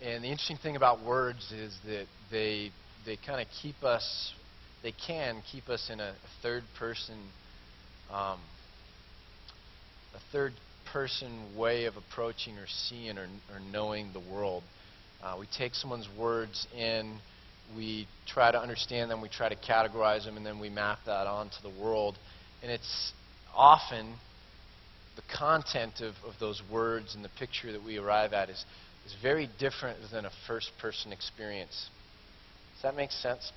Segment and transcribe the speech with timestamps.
[0.00, 2.70] And the interesting thing about words is that they
[3.04, 4.32] they kind of keep us,
[4.82, 7.16] they can keep us in a, third person,
[8.12, 8.38] um,
[10.14, 10.52] a third
[10.92, 14.62] person way of approaching or seeing or, or knowing the world.
[15.22, 17.18] Uh, we take someone's words in,
[17.74, 21.26] we try to understand them, we try to categorize them, and then we map that
[21.26, 22.16] onto the world.
[22.62, 23.12] And it's
[23.54, 24.14] often
[25.16, 28.64] the content of, of those words and the picture that we arrive at is,
[29.08, 31.88] is very different than a first person experience.
[32.74, 33.50] Does that make sense?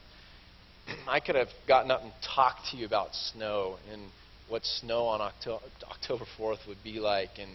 [1.07, 4.01] I could have gotten up and talked to you about snow and
[4.47, 7.49] what snow on Octo- October 4th would be like, and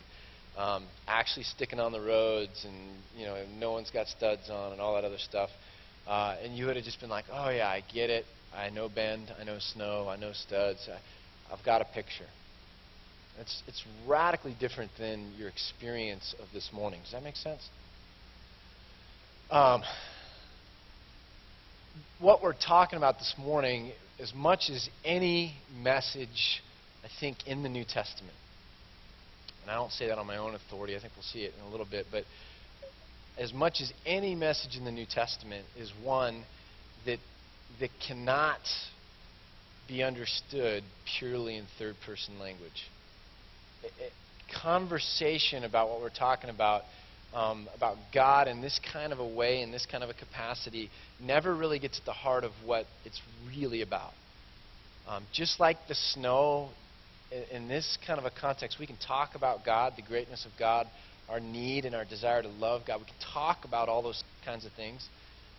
[0.59, 2.75] um, actually sticking on the roads, and
[3.19, 5.51] you know, no one's got studs on, and all that other stuff.
[6.07, 8.25] Uh, and you would have just been like, "Oh yeah, I get it.
[8.55, 9.33] I know bend.
[9.39, 10.09] I know snow.
[10.09, 10.89] I know studs.
[10.89, 12.29] I, I've got a picture."
[13.39, 17.01] It's it's radically different than your experience of this morning.
[17.03, 17.69] Does that make sense?
[19.49, 19.85] Um,
[22.19, 26.63] what we're talking about this morning, as much as any message,
[27.05, 28.35] I think, in the New Testament,
[29.63, 31.65] and I don't say that on my own authority, I think we'll see it in
[31.65, 32.25] a little bit, but
[33.39, 36.43] as much as any message in the New Testament is one
[37.05, 37.21] that,
[37.79, 38.59] that cannot
[39.87, 40.83] be understood
[41.21, 42.91] purely in third person language.
[43.85, 44.13] It, it,
[44.61, 46.83] conversation about what we're talking about
[47.35, 50.91] um, about God in this kind of a way, in this kind of a capacity,
[51.21, 54.13] never really gets at the heart of what it's really about.
[55.09, 56.71] Um, just like the snow,
[57.31, 60.53] in, in this kind of a context, we can talk about God, the greatness of
[60.59, 60.87] God,
[61.29, 63.01] our need and our desire to love God.
[63.01, 65.09] We can talk about all those kinds of things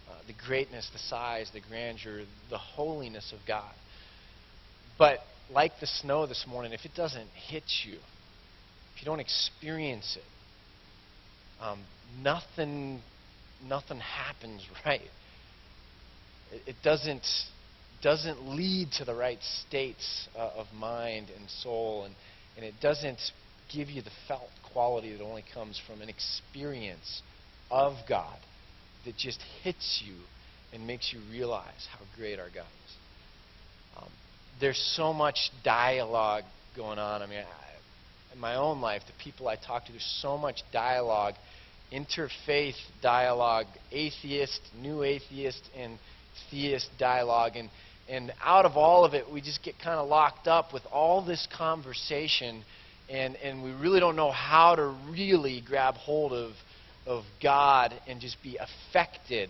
[0.09, 3.73] uh, the greatness, the size, the grandeur, the holiness of God.
[4.97, 5.19] But
[5.51, 7.95] like the snow this morning, if it doesn't hit you,
[8.95, 10.23] if you don't experience it,
[11.61, 11.79] um,
[12.21, 13.01] nothing,
[13.65, 15.01] nothing happens right.
[16.51, 17.25] It, it, doesn't,
[18.01, 22.15] doesn't lead to the right states uh, of mind and soul, and,
[22.55, 23.19] and it doesn't
[23.73, 27.21] give you the felt quality that only comes from an experience
[27.69, 28.37] of God
[29.05, 30.15] that just hits you
[30.73, 32.95] and makes you realize how great our God is.
[33.97, 34.09] Um,
[34.59, 36.43] there's so much dialogue
[36.75, 37.21] going on.
[37.21, 40.61] I mean, I, in my own life, the people I talk to, there's so much
[40.71, 41.35] dialogue
[41.91, 45.97] interfaith dialogue, atheist, new atheist, and
[46.49, 47.55] theist dialogue.
[47.55, 47.69] And,
[48.09, 51.25] and out of all of it, we just get kind of locked up with all
[51.25, 52.63] this conversation,
[53.09, 56.51] and, and we really don't know how to really grab hold of,
[57.05, 59.49] of God and just be affected.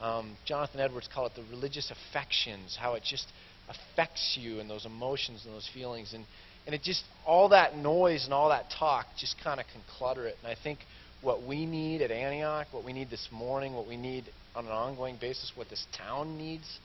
[0.00, 3.26] Um, Jonathan Edwards called it the religious affections, how it just
[3.68, 6.12] affects you and those emotions and those feelings.
[6.14, 6.24] And,
[6.66, 10.26] and it just, all that noise and all that talk just kind of can clutter
[10.26, 10.36] it.
[10.42, 10.80] And I think
[11.26, 14.70] what we need at Antioch, what we need this morning, what we need on an
[14.70, 16.78] ongoing basis, what this town needs,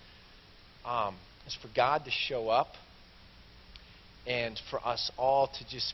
[0.83, 1.15] um,
[1.45, 2.69] is for God to show up
[4.25, 5.93] and for us all to just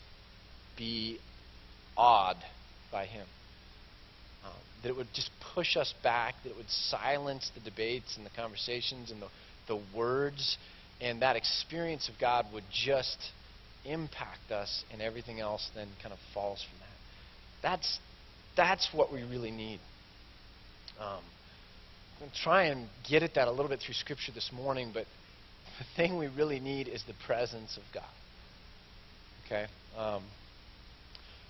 [0.78, 1.20] be
[1.98, 2.38] awed
[2.90, 3.28] by Him.
[4.46, 8.26] Um, that it would just push us back, that it would silence the debates and
[8.26, 9.28] the conversations and the,
[9.68, 10.58] the words,
[11.02, 13.18] and that experience of God would just
[13.84, 16.88] impact us, and everything else then kind of falls from that.
[17.62, 18.00] That's
[18.58, 19.80] that's what we really need.
[21.00, 21.22] Um,
[22.16, 24.90] I'm going to try and get at that a little bit through Scripture this morning,
[24.94, 25.06] but
[25.78, 28.04] the thing we really need is the presence of God.
[29.46, 29.68] Okay?
[29.96, 30.24] Um,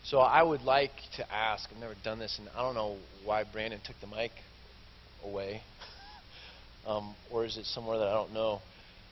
[0.03, 3.45] so I would like to ask, I've never done this, and I don't know why
[3.45, 4.31] Brandon took the mic
[5.23, 5.61] away.
[6.87, 8.59] um, or is it somewhere that I don't know?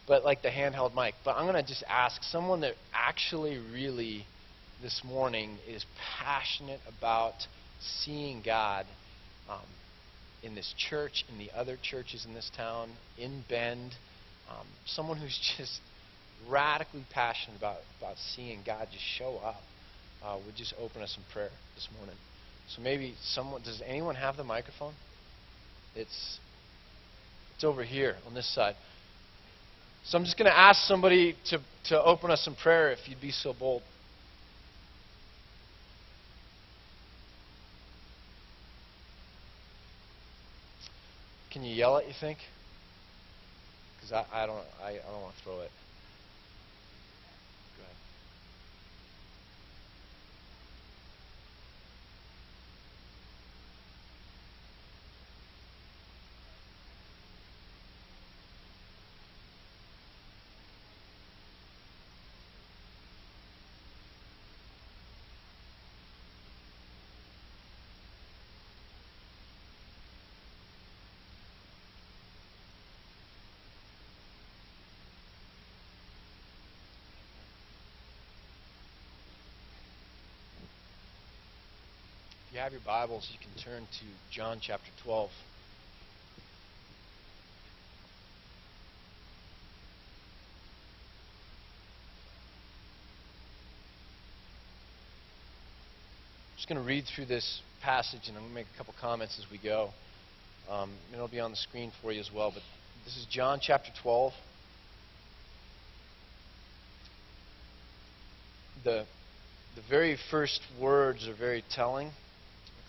[0.07, 1.15] But like the handheld mic.
[1.23, 4.25] But I'm going to just ask someone that actually really
[4.81, 5.85] this morning is
[6.19, 7.33] passionate about
[8.03, 8.85] seeing God
[9.49, 9.59] um,
[10.43, 13.93] in this church, in the other churches in this town, in Bend.
[14.49, 15.79] Um, someone who's just
[16.47, 19.61] radically passionate about, about seeing God just show up
[20.23, 22.15] uh, would just open us in prayer this morning.
[22.67, 24.93] So maybe someone, does anyone have the microphone?
[25.95, 26.39] It's,
[27.55, 28.75] it's over here on this side.
[30.03, 31.59] So I'm just going to ask somebody to,
[31.89, 33.81] to open us in prayer if you'd be so bold.
[41.55, 42.39] Can you yell it, you think?
[43.95, 45.71] Because I, I don't I, I don't want to throw it.
[82.55, 85.29] You have your Bibles, you can turn to John chapter 12.
[85.29, 85.35] I'm
[96.55, 99.37] just going to read through this passage and I'm going to make a couple comments
[99.37, 99.89] as we go.
[100.69, 102.51] Um, it'll be on the screen for you as well.
[102.51, 102.63] But
[103.03, 104.31] this is John chapter 12.
[108.85, 109.05] The,
[109.75, 112.11] the very first words are very telling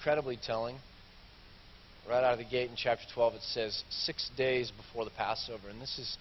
[0.06, 0.76] incredibly telling.
[2.08, 5.68] Right out of the gate in chapter 12, it says, Six days before the Passover.
[5.68, 6.16] And this is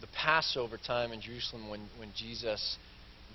[0.00, 2.76] the Passover time in Jerusalem when, when Jesus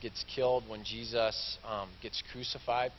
[0.01, 2.93] gets killed, when Jesus um, gets crucified.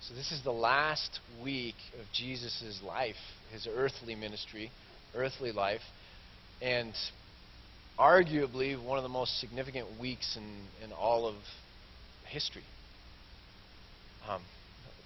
[0.00, 3.16] So this is the last week of Jesus' life,
[3.52, 4.70] his earthly ministry,
[5.14, 5.82] earthly life.
[6.62, 6.94] And
[7.98, 11.34] arguably one of the most significant weeks in, in all of
[12.24, 12.64] history.
[14.26, 14.40] Um,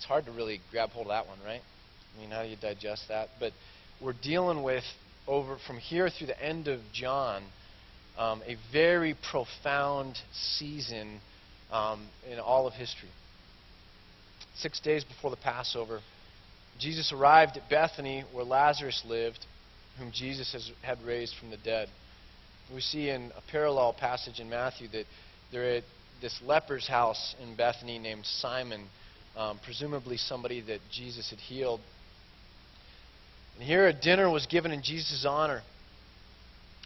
[0.02, 1.60] it's hard to really grab hold of that one, right?
[1.60, 3.28] I mean, how do you digest that?
[3.38, 3.52] But
[4.02, 4.82] we're dealing with,
[5.28, 7.44] over from here through the end of John,
[8.18, 11.20] um, a very profound season
[11.70, 13.10] um, in all of history.
[14.56, 16.00] Six days before the Passover,
[16.80, 19.46] Jesus arrived at Bethany where Lazarus lived,
[20.00, 21.88] whom Jesus has, had raised from the dead.
[22.74, 25.04] We see in a parallel passage in Matthew that
[25.52, 25.84] they're at
[26.20, 28.88] this leper's house in Bethany named Simon
[29.36, 31.80] um, presumably somebody that Jesus had healed.
[33.56, 35.62] And here a dinner was given in Jesus' honor.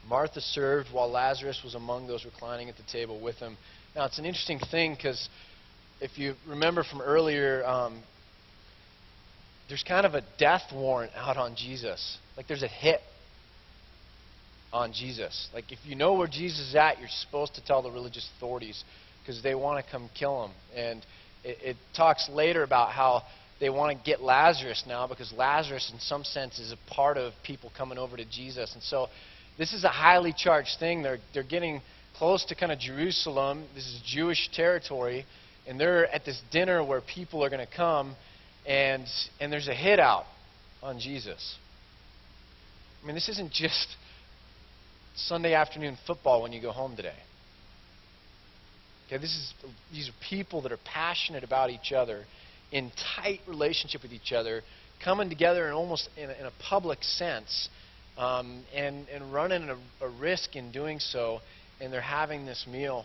[0.08, 3.56] Martha served while Lazarus was among those reclining at the table with him.
[3.94, 5.28] Now, it's an interesting thing because
[6.00, 8.02] if you remember from earlier, um,
[9.68, 12.18] there's kind of a death warrant out on Jesus.
[12.36, 13.00] Like there's a hit
[14.72, 15.48] on Jesus.
[15.52, 18.84] Like if you know where Jesus is at, you're supposed to tell the religious authorities
[19.22, 20.50] because they want to come kill him.
[20.76, 21.06] And
[21.46, 23.22] it, it talks later about how
[23.60, 27.32] they want to get Lazarus now because Lazarus, in some sense, is a part of
[27.44, 28.74] people coming over to Jesus.
[28.74, 29.06] And so
[29.56, 31.02] this is a highly charged thing.
[31.02, 31.80] They're, they're getting
[32.18, 33.64] close to kind of Jerusalem.
[33.74, 35.24] This is Jewish territory.
[35.66, 38.14] And they're at this dinner where people are going to come,
[38.66, 39.04] and,
[39.40, 40.24] and there's a hit out
[40.82, 41.56] on Jesus.
[43.02, 43.88] I mean, this isn't just
[45.16, 47.14] Sunday afternoon football when you go home today.
[49.06, 49.54] Okay, this is,
[49.92, 52.24] these are people that are passionate about each other,
[52.72, 54.62] in tight relationship with each other,
[55.04, 57.68] coming together in almost in a, in a public sense,
[58.18, 61.38] um, and, and running a, a risk in doing so,
[61.80, 63.04] and they're having this meal.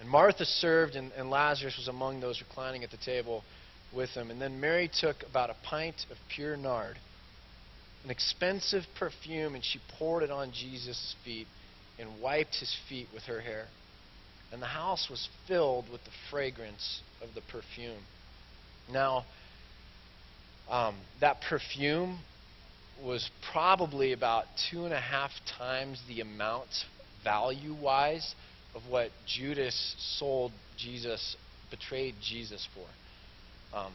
[0.00, 3.44] And Martha served, and, and Lazarus was among those reclining at the table
[3.94, 4.30] with him.
[4.30, 6.96] And then Mary took about a pint of pure nard,
[8.02, 11.46] an expensive perfume, and she poured it on Jesus' feet
[11.98, 13.66] and wiped his feet with her hair
[14.52, 18.02] and the house was filled with the fragrance of the perfume.
[18.92, 19.24] Now,
[20.70, 22.18] um, that perfume
[23.02, 26.68] was probably about two and a half times the amount,
[27.22, 28.34] value wise,
[28.74, 31.36] of what Judas sold Jesus,
[31.70, 33.76] betrayed Jesus for.
[33.76, 33.92] Um,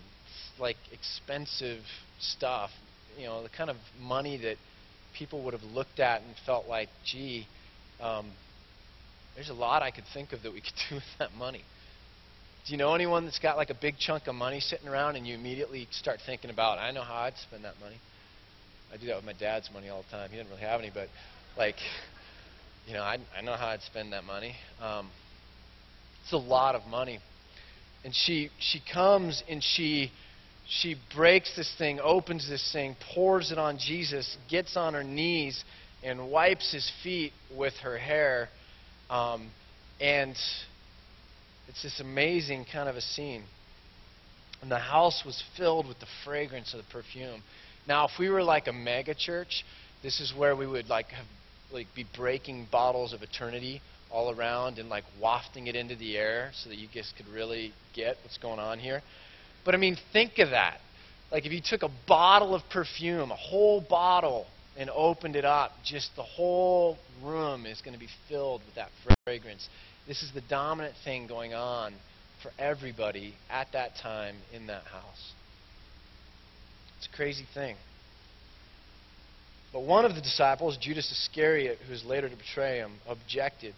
[0.59, 1.81] like expensive
[2.19, 2.71] stuff,
[3.17, 4.57] you know, the kind of money that
[5.17, 7.47] people would have looked at and felt like, gee,
[7.99, 8.31] um,
[9.35, 11.63] there's a lot I could think of that we could do with that money.
[12.67, 15.25] Do you know anyone that's got like a big chunk of money sitting around and
[15.25, 17.99] you immediately start thinking about, I know how I'd spend that money?
[18.93, 20.29] I do that with my dad's money all the time.
[20.29, 21.07] He didn't really have any, but
[21.57, 21.75] like,
[22.87, 24.55] you know, I, I know how I'd spend that money.
[24.79, 25.09] Um,
[26.23, 27.19] it's a lot of money.
[28.03, 30.11] And she she comes and she
[30.67, 35.63] she breaks this thing, opens this thing, pours it on Jesus, gets on her knees,
[36.03, 38.49] and wipes his feet with her hair
[39.11, 39.51] um,
[39.99, 40.35] and
[41.67, 43.43] it's this amazing kind of a scene.
[44.61, 47.43] And the house was filled with the fragrance of the perfume.
[47.87, 49.63] Now, if we were like a mega church,
[50.01, 51.25] this is where we would like have
[51.71, 56.51] like be breaking bottles of eternity all around and like wafting it into the air
[56.53, 59.01] so that you guys could really get what's going on here.
[59.63, 60.79] But I mean, think of that.
[61.31, 64.47] Like if you took a bottle of perfume, a whole bottle,
[64.81, 68.89] and opened it up, just the whole room is going to be filled with that
[69.23, 69.69] fragrance.
[70.07, 71.93] This is the dominant thing going on
[72.41, 75.33] for everybody at that time in that house.
[76.97, 77.75] It's a crazy thing.
[79.71, 83.75] But one of the disciples, Judas Iscariot, who was later to betray him, objected.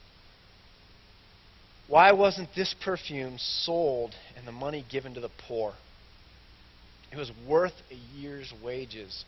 [1.89, 5.74] Why wasn't this perfume sold and the money given to the poor?
[7.12, 9.25] It was worth a year's wages.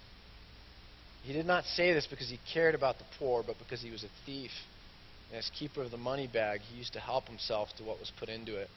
[1.25, 4.03] He did not say this because he cared about the poor, but because he was
[4.03, 4.51] a thief.
[5.29, 8.11] And as keeper of the money bag, he used to help himself to what was
[8.19, 8.69] put into it.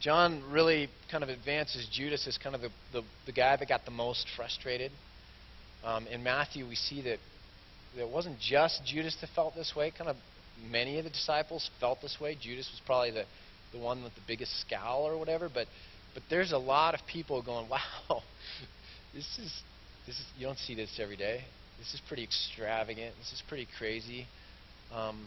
[0.00, 3.84] John really kind of advances Judas as kind of the, the, the guy that got
[3.84, 4.90] the most frustrated.
[5.84, 7.18] Um, in Matthew, we see that,
[7.94, 9.92] that it wasn't just Judas that felt this way.
[9.96, 10.16] Kind of
[10.70, 12.36] many of the disciples felt this way.
[12.40, 13.24] Judas was probably the,
[13.72, 15.48] the one with the biggest scowl or whatever.
[15.48, 15.68] But,
[16.14, 18.22] but there's a lot of people going, wow,
[19.14, 19.62] this is,
[20.06, 21.42] this is, you don't see this every day.
[21.78, 23.14] This is pretty extravagant.
[23.18, 24.26] This is pretty crazy.
[24.92, 25.26] Um,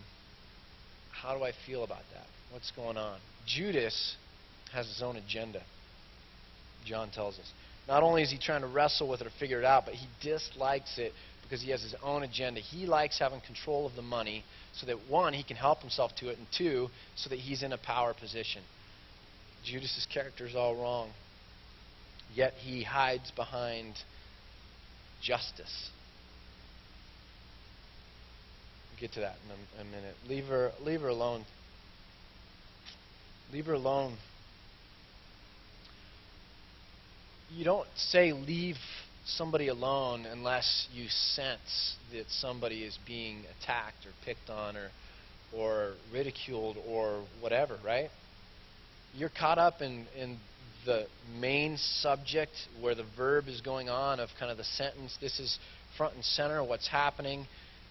[1.11, 2.25] how do I feel about that?
[2.51, 3.19] What's going on?
[3.45, 4.15] Judas
[4.71, 5.61] has his own agenda,
[6.85, 7.51] John tells us.
[7.87, 10.07] Not only is he trying to wrestle with it or figure it out, but he
[10.21, 12.59] dislikes it because he has his own agenda.
[12.59, 14.43] He likes having control of the money
[14.73, 17.71] so that, one, he can help himself to it, and two, so that he's in
[17.71, 18.61] a power position.
[19.63, 21.11] Judas's character is all wrong.
[22.33, 23.95] Yet he hides behind
[25.21, 25.89] justice.
[28.91, 30.15] We'll get to that in a, a minute.
[30.27, 31.45] Leave her, leave her alone.
[33.51, 34.17] Leave her alone.
[37.55, 38.75] You don't say leave
[39.25, 44.89] somebody alone unless you sense that somebody is being attacked or picked on or
[45.53, 48.09] or ridiculed or whatever, right?
[49.15, 50.37] You're caught up in, in
[50.87, 51.05] the
[51.39, 55.15] main subject where the verb is going on of kind of the sentence.
[55.21, 55.59] This is
[55.97, 57.45] front and center what's happening.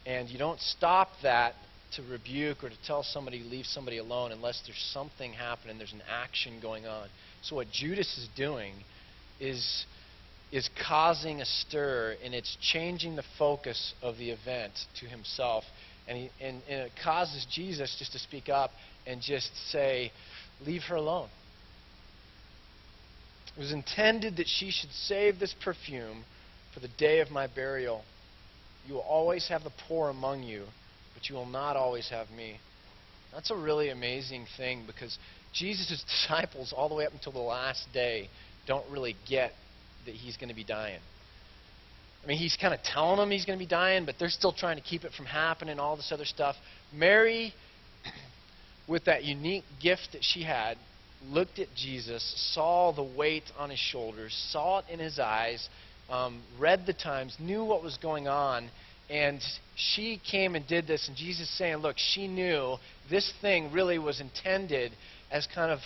[0.07, 1.55] And you don't stop that
[1.93, 6.03] to rebuke or to tell somebody leave somebody alone unless there's something happening, there's an
[6.09, 7.09] action going on.
[7.43, 8.73] So what Judas is doing
[9.39, 9.85] is
[10.53, 15.65] is causing a stir and it's changing the focus of the event to himself.
[16.09, 18.71] And, he, and, and it causes Jesus just to speak up
[19.07, 20.13] and just say,
[20.65, 21.29] Leave her alone.
[23.57, 26.25] It was intended that she should save this perfume
[26.75, 28.05] for the day of my burial.
[28.87, 30.65] You will always have the poor among you,
[31.15, 32.61] but you will not always have me.
[33.33, 35.19] That's a really amazing thing because
[35.53, 38.29] Jesus' disciples, all the way up until the last day,
[38.67, 39.53] don't really get
[40.05, 41.01] that he's going to be dying.
[42.23, 44.53] I mean, he's kind of telling them he's going to be dying, but they're still
[44.53, 46.57] trying to keep it from happening, all this other stuff.
[46.93, 47.55] Mary,
[48.89, 50.77] with that unique gift that she had,
[51.29, 55.69] looked at Jesus, saw the weight on his shoulders, saw it in his eyes,
[56.09, 58.71] um, read the times, knew what was going on,
[59.09, 59.41] and
[59.77, 61.09] she came and did this.
[61.09, 62.77] And Jesus saying, Look, she knew
[63.11, 64.93] this thing really was intended
[65.31, 65.81] as kind of.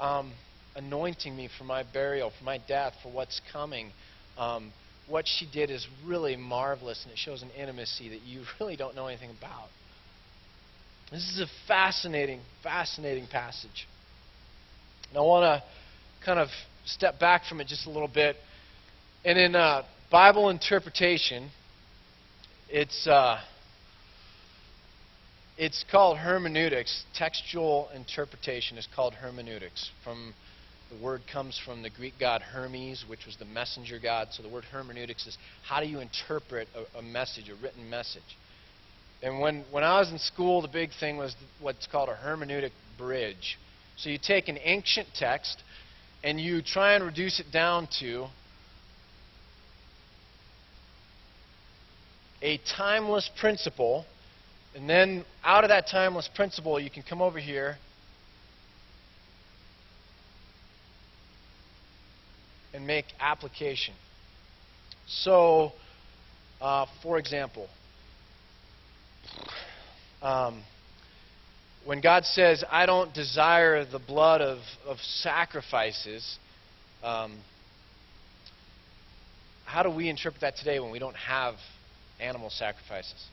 [0.00, 0.32] Um,
[0.76, 3.90] anointing me for my burial, for my death, for what's coming.
[4.38, 4.72] Um,
[5.08, 8.94] what she did is really marvelous, and it shows an intimacy that you really don't
[8.94, 9.68] know anything about.
[11.10, 13.86] This is a fascinating, fascinating passage.
[15.12, 16.48] And I want to kind of
[16.86, 18.36] step back from it just a little bit.
[19.26, 21.50] And in uh, Bible interpretation,
[22.70, 23.06] it's.
[23.06, 23.38] Uh,
[25.58, 27.04] it's called hermeneutics.
[27.14, 29.90] Textual interpretation is called hermeneutics.
[30.02, 30.32] From
[30.90, 34.28] the word comes from the Greek god Hermes, which was the messenger god.
[34.30, 38.22] So the word hermeneutics is how do you interpret a, a message, a written message.
[39.22, 42.72] And when, when I was in school, the big thing was what's called a hermeneutic
[42.96, 43.58] bridge.
[43.96, 45.62] So you take an ancient text
[46.24, 48.26] and you try and reduce it down to
[52.42, 54.04] a timeless principle.
[54.74, 57.76] And then out of that timeless principle, you can come over here
[62.74, 63.94] and make application.
[65.06, 65.72] So,
[66.60, 67.68] uh, for example,
[70.22, 70.62] um,
[71.84, 76.38] when God says, I don't desire the blood of, of sacrifices,
[77.02, 77.38] um,
[79.64, 81.54] how do we interpret that today when we don't have
[82.20, 83.26] animal sacrifices?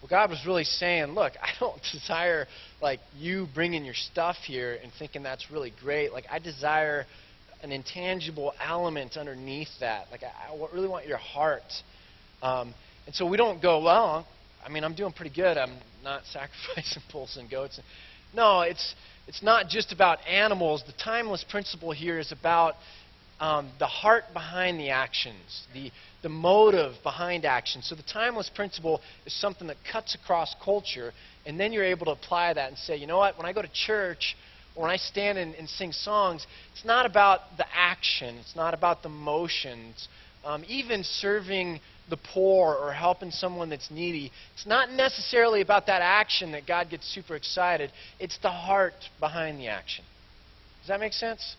[0.00, 2.46] Well, God was really saying, look, I don't desire
[2.80, 6.12] like you bringing your stuff here and thinking that's really great.
[6.12, 7.06] Like I desire
[7.62, 10.06] an intangible element underneath that.
[10.10, 11.62] Like, I, I really want your heart.
[12.42, 12.74] Um,
[13.06, 14.26] and so we don't go, well,
[14.66, 15.56] I mean, I'm doing pretty good.
[15.56, 17.80] I'm not sacrificing bulls and goats.
[18.34, 18.94] No, it's,
[19.28, 20.82] it's not just about animals.
[20.84, 22.74] The timeless principle here is about
[23.38, 25.92] um, the heart behind the actions, the,
[26.22, 27.80] the motive behind action.
[27.82, 31.12] So the timeless principle is something that cuts across culture,
[31.44, 33.62] and then you're able to apply that and say, you know what, when I go
[33.62, 34.36] to church,
[34.74, 39.02] when I stand and, and, sing songs, it's not about the action, it's not about
[39.02, 40.08] the motions.
[40.44, 46.02] Um, even serving the poor or helping someone that's needy, it's not necessarily about that
[46.02, 47.90] action that God gets super excited.
[48.20, 50.04] It's the heart behind the action.
[50.80, 51.56] Does that make sense?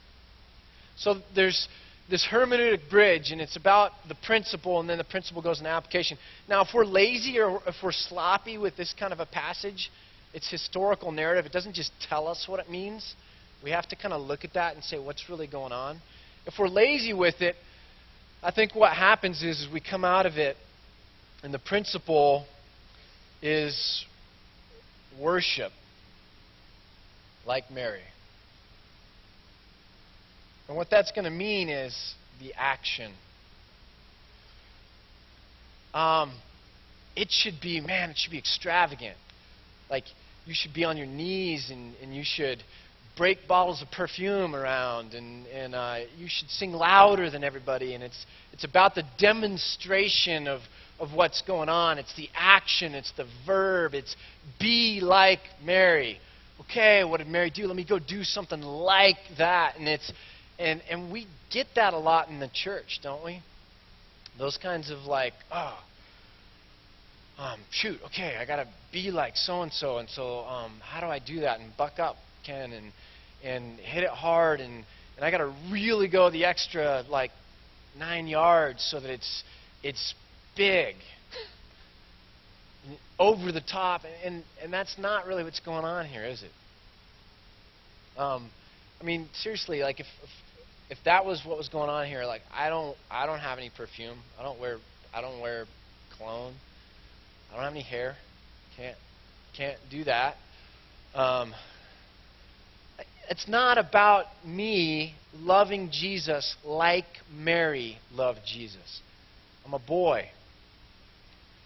[0.95, 1.67] So there's
[2.09, 6.17] this hermeneutic bridge, and it's about the principle, and then the principle goes in application.
[6.47, 9.91] Now, if we're lazy or if we're sloppy with this kind of a passage,
[10.33, 11.45] it's historical narrative.
[11.45, 13.15] It doesn't just tell us what it means.
[13.63, 15.99] we have to kind of look at that and say, what's really going on?
[16.45, 17.55] If we're lazy with it,
[18.43, 20.57] I think what happens is, is we come out of it,
[21.43, 22.45] and the principle
[23.41, 24.05] is
[25.19, 25.71] worship
[27.45, 28.01] like Mary.
[30.67, 33.13] And what that's going to mean is the action.
[35.93, 36.33] Um,
[37.15, 39.17] it should be, man, it should be extravagant.
[39.89, 40.03] Like,
[40.45, 42.63] you should be on your knees and, and you should
[43.17, 47.95] break bottles of perfume around and, and uh, you should sing louder than everybody.
[47.95, 50.61] And it's, it's about the demonstration of,
[50.99, 51.97] of what's going on.
[51.97, 54.15] It's the action, it's the verb, it's
[54.59, 56.19] be like Mary.
[56.61, 57.65] Okay, what did Mary do?
[57.67, 59.77] Let me go do something like that.
[59.77, 60.11] And it's
[60.59, 63.41] and and we get that a lot in the church, don't we?
[64.39, 65.77] Those kinds of like, oh,
[67.37, 71.07] um, shoot, okay, I gotta be like so and so, and so um, how do
[71.07, 71.59] I do that?
[71.59, 72.91] And buck up, Ken, and
[73.43, 74.83] and hit it hard, and
[75.15, 77.31] and I gotta really go the extra like
[77.97, 79.43] nine yards so that it's
[79.83, 80.13] it's
[80.55, 80.95] big,
[83.19, 86.51] over the top, and and that's not really what's going on here, is it?
[88.19, 88.49] Um,
[88.99, 90.29] I mean, seriously, like if, if
[90.89, 93.69] if that was what was going on here, like I don't I don't have any
[93.75, 94.17] perfume.
[94.39, 94.77] I don't wear
[95.13, 95.65] I don't wear
[96.17, 96.53] cologne.
[97.51, 98.15] I don't have any hair.
[98.75, 98.97] Can't
[99.55, 100.35] can't do that.
[101.13, 101.53] Um,
[103.29, 107.05] it's not about me loving Jesus like
[107.35, 109.01] Mary loved Jesus.
[109.65, 110.29] I'm a boy.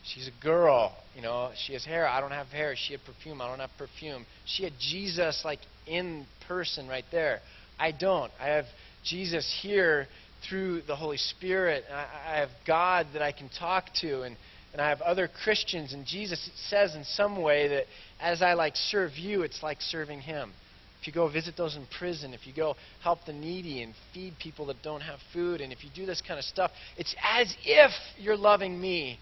[0.03, 0.95] She's a girl.
[1.15, 2.07] You know, she has hair.
[2.07, 2.73] I don't have hair.
[2.75, 3.41] She had perfume.
[3.41, 4.25] I don't have perfume.
[4.45, 7.39] She had Jesus like in person right there.
[7.79, 8.31] I don't.
[8.39, 8.65] I have
[9.03, 10.07] Jesus here
[10.47, 11.83] through the Holy Spirit.
[11.91, 14.35] I, I have God that I can talk to and
[14.73, 17.85] and I have other Christians, and Jesus says in some way that
[18.21, 20.53] as I like serve you, it's like serving Him.
[21.01, 24.35] If you go visit those in prison, if you go help the needy and feed
[24.39, 27.55] people that don't have food, and if you do this kind of stuff, it's as
[27.65, 29.17] if you're loving me.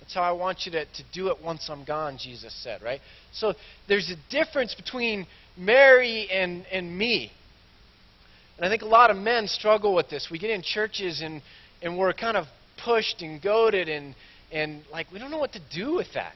[0.00, 3.00] That's how I want you to, to do it once I'm gone, Jesus said, right?
[3.32, 3.54] So
[3.88, 7.30] there's a difference between Mary and, and me.
[8.56, 10.26] And I think a lot of men struggle with this.
[10.28, 11.40] We get in churches and,
[11.82, 12.46] and we're kind of
[12.84, 14.16] pushed and goaded and
[14.52, 16.34] and like we don't know what to do with that.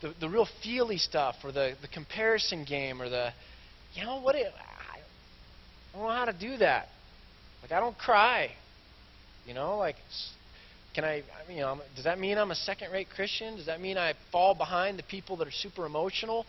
[0.00, 3.32] The the real feely stuff or the the comparison game or the
[3.94, 4.98] you know what it, I
[5.92, 6.88] don't know how to do that.
[7.62, 8.52] Like I don't cry.
[9.46, 9.96] You know, like
[10.94, 13.56] can I, you know, does that mean I'm a second-rate Christian?
[13.56, 16.44] Does that mean I fall behind the people that are super emotional?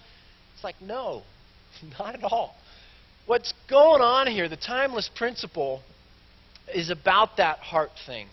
[0.56, 1.22] It's like, no,
[2.00, 2.56] not at all.
[3.28, 5.82] What's going on here, the timeless principle,
[6.74, 8.28] is about that heart thing.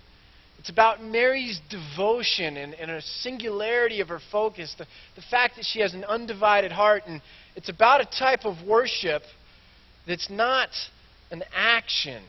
[0.68, 5.64] It's about Mary's devotion and, and her singularity of her focus, the, the fact that
[5.64, 7.04] she has an undivided heart.
[7.06, 7.22] And
[7.56, 9.22] it's about a type of worship
[10.06, 10.68] that's not
[11.30, 12.22] an action,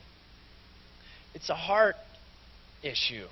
[1.35, 1.97] it's a heart
[2.81, 3.25] issue.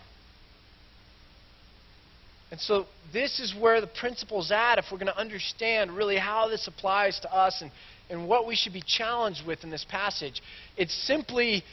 [2.51, 6.49] And so, this is where the principle's at if we're going to understand really how
[6.49, 7.71] this applies to us and,
[8.09, 10.41] and what we should be challenged with in this passage.
[10.75, 11.63] It's simply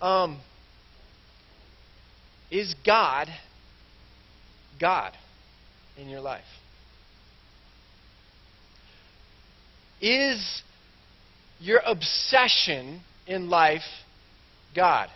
[0.00, 0.38] um,
[2.50, 3.28] is God
[4.80, 5.12] God
[5.96, 6.42] in your life?
[10.00, 10.62] Is
[11.60, 13.82] your obsession in life
[14.74, 15.10] God?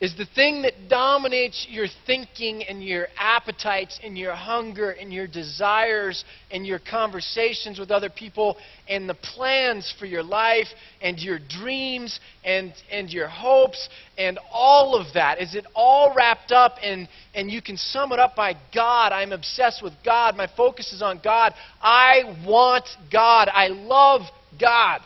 [0.00, 5.26] Is the thing that dominates your thinking and your appetites and your hunger and your
[5.26, 8.56] desires and your conversations with other people
[8.88, 10.68] and the plans for your life
[11.02, 15.40] and your dreams and, and your hopes and all of that?
[15.40, 19.12] Is it all wrapped up and, and you can sum it up by God?
[19.12, 20.36] I'm obsessed with God.
[20.36, 21.54] My focus is on God.
[21.82, 23.48] I want God.
[23.52, 24.22] I love
[24.60, 25.00] God.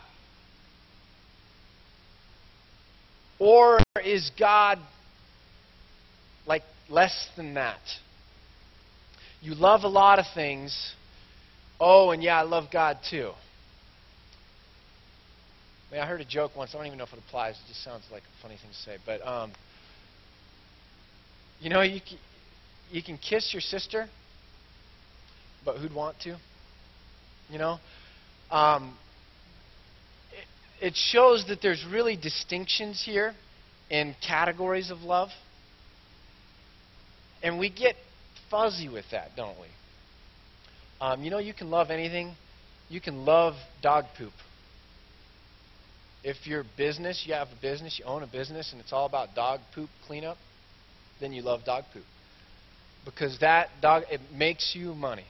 [3.43, 4.79] Or is God
[6.47, 7.81] like less than that?
[9.41, 10.93] You love a lot of things.
[11.77, 13.31] Oh, and yeah, I love God too.
[15.89, 16.73] I, mean, I heard a joke once.
[16.73, 17.55] I don't even know if it applies.
[17.55, 18.97] It just sounds like a funny thing to say.
[19.05, 19.51] But, um,
[21.59, 22.17] you know, you can,
[22.91, 24.07] you can kiss your sister,
[25.65, 26.37] but who'd want to?
[27.49, 27.77] You know?
[28.49, 28.97] Um,
[30.83, 33.33] it shows that there's really distinctions here
[33.89, 35.29] in categories of love.
[37.41, 37.95] And we get
[38.51, 39.67] fuzzy with that, don't we?
[40.99, 42.35] Um, you know, you can love anything.
[42.89, 44.33] You can love dog poop.
[46.21, 49.35] If your business, you have a business, you own a business, and it's all about
[49.35, 50.37] dog poop cleanup,
[51.21, 52.03] then you love dog poop.
[53.05, 55.25] Because that dog, it makes you money.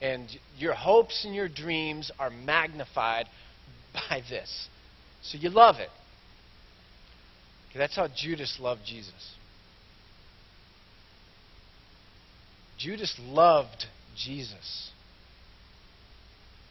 [0.00, 3.26] And your hopes and your dreams are magnified
[3.92, 4.68] by this.
[5.22, 5.90] So you love it.
[7.70, 9.34] Okay, that's how Judas loved Jesus.
[12.78, 14.90] Judas loved Jesus.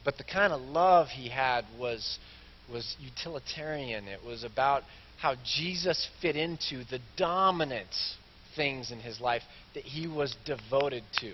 [0.04, 2.20] But the kind of love he had was,
[2.72, 4.08] was utilitarian.
[4.08, 4.84] It was about
[5.18, 7.90] how Jesus fit into the dominant
[8.56, 9.42] things in his life
[9.74, 11.34] that he was devoted to.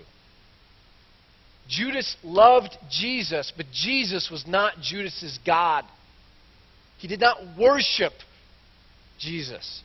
[1.68, 5.84] Judas loved Jesus, but Jesus was not Judas's God.
[7.02, 8.12] He did not worship
[9.18, 9.82] Jesus.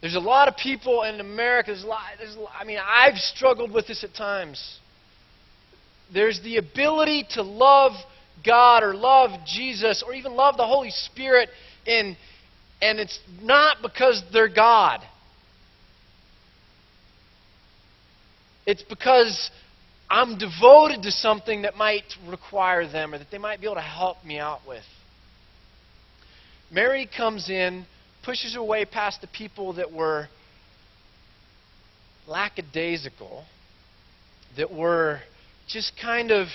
[0.00, 1.72] There's a lot of people in America.
[1.72, 4.78] There's a lot, there's a lot, I mean, I've struggled with this at times.
[6.14, 7.94] There's the ability to love
[8.44, 11.48] God or love Jesus or even love the Holy Spirit,
[11.84, 12.16] and,
[12.80, 15.00] and it's not because they're God.
[18.64, 19.50] It's because
[20.08, 23.80] I'm devoted to something that might require them or that they might be able to
[23.80, 24.84] help me out with.
[26.70, 27.86] Mary comes in,
[28.24, 30.28] pushes her way past the people that were
[32.26, 33.44] lackadaisical,
[34.56, 35.20] that were
[35.68, 36.48] just kind of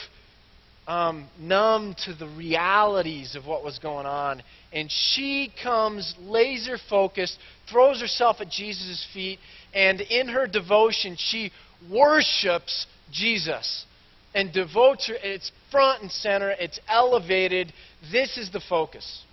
[0.88, 4.44] um, numb to the realities of what was going on.
[4.74, 7.38] And she comes laser focused,
[7.70, 9.40] throws herself at Jesus' feet,
[9.74, 11.52] and in her devotion, she
[11.90, 13.86] worships Jesus
[14.34, 15.16] and devotes her.
[15.22, 17.74] It's front and center, it's elevated.
[18.12, 19.24] This is the focus.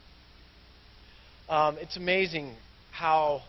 [1.49, 2.55] Um, it's amazing
[2.93, 3.43] how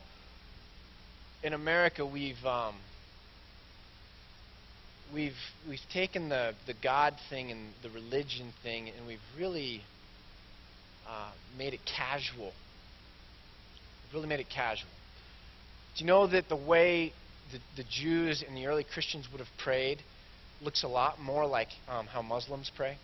[1.44, 2.44] in America we've.
[2.46, 2.76] Um,
[5.14, 5.34] we've
[5.68, 9.82] we've taken the the God thing and the religion thing and we've really
[11.08, 12.54] uh, made it casual.
[14.06, 14.90] We've really made it casual.
[15.98, 17.14] Do you know that the way
[17.52, 20.00] the, the Jews and the early Christians would have prayed
[20.62, 22.98] looks a lot more like um, how Muslims pray?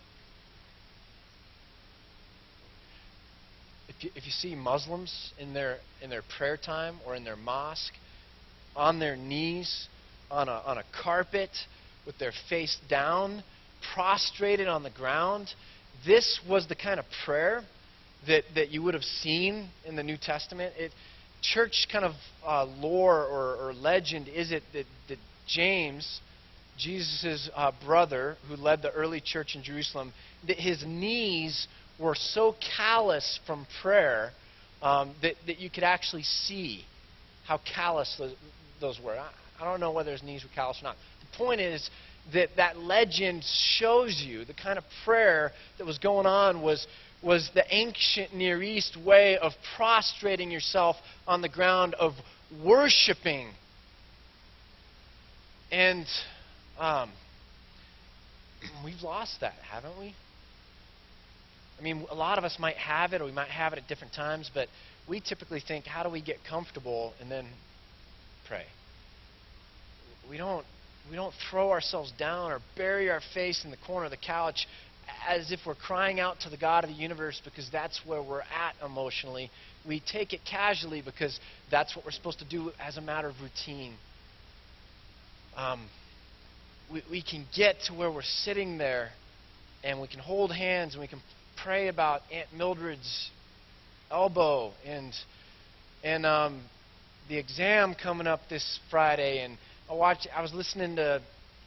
[3.87, 7.35] If you, if you see Muslims in their in their prayer time or in their
[7.35, 7.93] mosque,
[8.75, 9.87] on their knees,
[10.29, 11.51] on a on a carpet,
[12.05, 13.43] with their face down,
[13.93, 15.49] prostrated on the ground.
[16.05, 17.63] This was the kind of prayer
[18.27, 20.73] that, that you would have seen in the New Testament.
[20.77, 20.91] It,
[21.41, 22.13] church kind of
[22.45, 26.21] uh, lore or, or, legend is it that, that James,
[26.77, 30.13] Jesus' uh, brother, who led the early church in Jerusalem,
[30.47, 31.67] that his knees
[31.99, 34.31] were so callous from prayer
[34.81, 36.85] um, that, that you could actually see
[37.45, 38.35] how callous those,
[38.81, 39.17] those were.
[39.17, 41.89] I, I don't know whether his knees were callous or not The point is
[42.33, 46.85] that that legend shows you the kind of prayer that was going on was,
[47.23, 52.13] was the ancient Near East way of prostrating yourself on the ground, of
[52.63, 53.47] worshiping.
[55.71, 56.05] And
[56.79, 57.11] um,
[58.83, 60.13] we've lost that, haven't we?
[61.79, 63.87] I mean, a lot of us might have it, or we might have it at
[63.87, 64.67] different times, but
[65.07, 67.45] we typically think, how do we get comfortable and then
[68.47, 68.65] pray?
[70.29, 70.65] We don't
[71.09, 74.67] we don't throw ourselves down or bury our face in the corner of the couch
[75.27, 78.41] as if we're crying out to the God of the universe because that's where we're
[78.41, 79.51] at emotionally.
[79.87, 83.35] We take it casually because that's what we're supposed to do as a matter of
[83.39, 83.93] routine.
[85.55, 85.87] Um,
[86.91, 89.09] we, we can get to where we're sitting there
[89.83, 91.21] and we can hold hands and we can
[91.63, 93.29] pray about Aunt Mildred's
[94.11, 95.13] elbow and
[96.03, 96.61] and um,
[97.29, 99.57] the exam coming up this Friday and
[99.89, 100.27] I watched.
[100.35, 101.21] I was listening to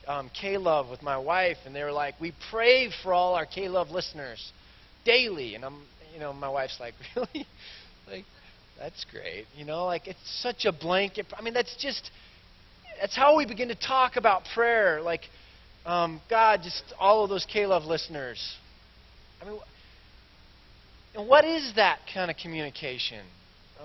[0.09, 3.91] um, K-Love with my wife, and they were like, "We pray for all our K-Love
[3.91, 4.53] listeners
[5.05, 7.47] daily." And I'm, you know, my wife's like, "Really?
[8.11, 8.25] like,
[8.77, 11.27] that's great." You know, like it's such a blanket.
[11.37, 12.11] I mean, that's just
[13.01, 15.01] that's how we begin to talk about prayer.
[15.01, 15.23] Like,
[15.87, 18.57] um, God, just all of those K-Love listeners.
[19.41, 19.59] I mean,
[21.15, 23.25] and what is that kind of communication?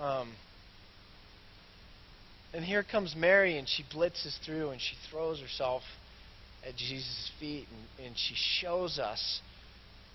[0.00, 0.32] Um,
[2.52, 5.82] and here comes Mary, and she blitzes through, and she throws herself
[6.66, 7.66] at Jesus' feet,
[7.98, 9.40] and, and she shows us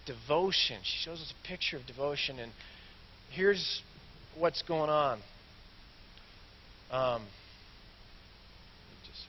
[0.06, 0.78] devotion.
[0.84, 2.40] She shows us a picture of devotion.
[2.40, 2.52] And
[3.32, 3.82] here's
[4.38, 5.20] what's going on.
[6.92, 7.22] Um,
[9.06, 9.28] just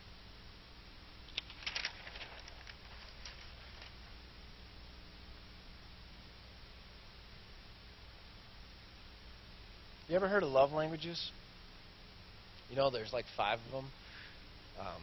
[10.11, 11.31] you ever heard of love languages?
[12.69, 13.85] You know, there's like five of them.
[14.81, 15.03] Um,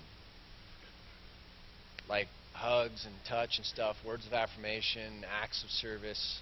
[2.09, 6.39] like hugs and touch and stuff, words of affirmation, acts of service,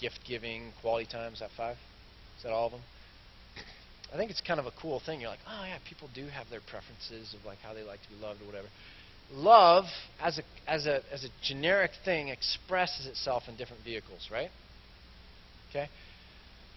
[0.00, 1.32] gift giving, quality time.
[1.32, 1.76] Is that five?
[2.36, 2.80] Is that all of them?
[4.12, 5.20] I think it's kind of a cool thing.
[5.20, 8.08] You're like, oh yeah, people do have their preferences of like how they like to
[8.08, 8.68] be loved or whatever.
[9.32, 9.84] love,
[10.20, 14.50] as a, as, a, as a generic thing, expresses itself in different vehicles, right?
[15.70, 15.88] Okay?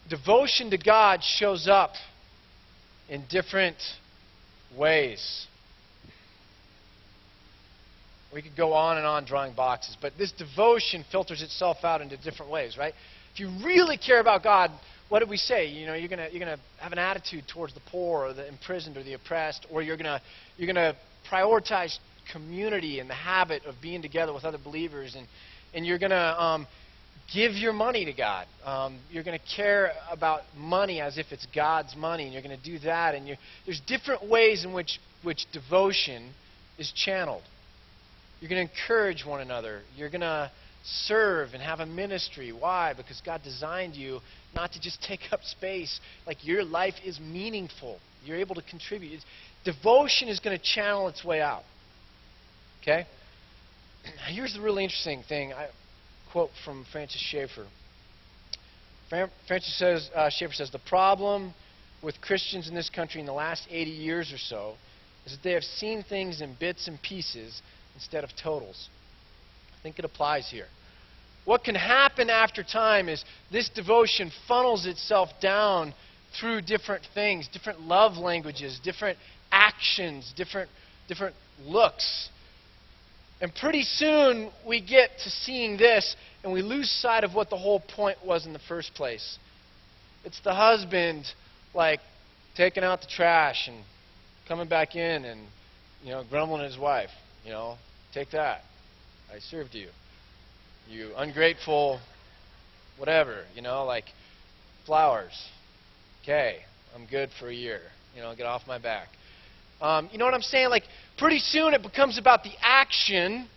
[0.10, 1.92] Devotion to God shows up
[3.10, 3.78] in different
[4.78, 5.48] ways.
[8.34, 12.18] We could go on and on drawing boxes, but this devotion filters itself out into
[12.18, 12.94] different ways, right?
[13.34, 14.72] If you really care about God,
[15.10, 15.68] what did we say?
[15.68, 18.98] You know, you're gonna you're gonna have an attitude towards the poor or the imprisoned
[18.98, 20.22] or the oppressed, or you're gonna
[20.58, 20.96] you're gonna
[21.32, 21.98] prioritize
[22.32, 25.28] community and the habit of being together with other believers, and
[25.74, 26.68] and you're gonna um,
[27.34, 28.48] give your money to God.
[28.64, 32.58] Um, you're going to care about money as if it's God's money, and you're going
[32.58, 33.16] to do that.
[33.16, 36.32] And there's different ways in which, which devotion
[36.78, 37.44] is channeled.
[38.40, 39.82] You're going to encourage one another.
[39.96, 40.52] You're going to
[40.84, 42.52] serve and have a ministry.
[42.52, 42.94] Why?
[42.94, 44.20] Because God designed you
[44.54, 46.00] not to just take up space.
[46.28, 48.00] Like your life is meaningful.
[48.26, 49.22] You're able to contribute.
[49.66, 51.64] Devotion is going to channel its way out.
[52.82, 53.08] Okay?
[54.28, 55.54] Here's the really interesting thing.
[55.54, 55.70] I,
[56.34, 57.68] quote from Francis Schaeffer.
[59.48, 61.54] Francis says, uh, Schaeffer says, the problem
[62.04, 64.74] with Christians in this country in the last 80 years or so
[65.26, 67.62] is that they have seen things in bits and pieces
[67.94, 68.90] instead of totals.
[69.80, 70.66] I think it applies here.
[71.46, 75.94] What can happen after time is this devotion funnels itself down
[76.40, 79.20] through different things, different love languages, different
[79.52, 80.70] actions, different,
[81.08, 82.30] different looks.
[83.44, 87.58] And pretty soon we get to seeing this and we lose sight of what the
[87.58, 89.38] whole point was in the first place.
[90.24, 91.26] It's the husband,
[91.74, 92.00] like,
[92.56, 93.84] taking out the trash and
[94.48, 95.42] coming back in and,
[96.06, 97.10] you know, grumbling at his wife.
[97.44, 97.76] You know,
[98.14, 98.62] take that.
[99.30, 99.90] I served you.
[100.90, 102.00] You ungrateful,
[102.98, 104.06] whatever, you know, like
[104.86, 105.50] flowers.
[106.22, 106.60] Okay,
[106.96, 107.82] I'm good for a year.
[108.16, 109.10] You know, get off my back.
[109.82, 110.70] Um, you know what I'm saying?
[110.70, 110.84] Like,
[111.18, 113.48] pretty soon it becomes about the action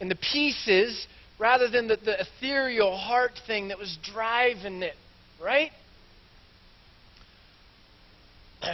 [0.00, 1.06] and the pieces
[1.38, 4.96] rather than the, the ethereal heart thing that was driving it,
[5.42, 5.70] right?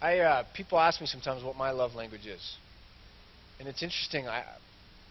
[0.00, 2.56] I uh, people ask me sometimes what my love language is,
[3.58, 4.28] and it's interesting.
[4.28, 4.44] I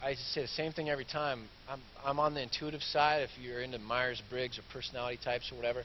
[0.03, 1.47] I say the same thing every time.
[1.69, 3.23] I'm I'm on the intuitive side.
[3.23, 5.83] If you're into Myers Briggs or personality types or whatever,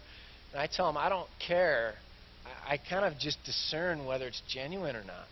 [0.53, 1.95] and I tell them I don't care.
[2.45, 5.27] I, I kind of just discern whether it's genuine or not.